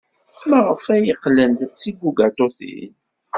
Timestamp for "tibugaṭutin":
1.79-2.93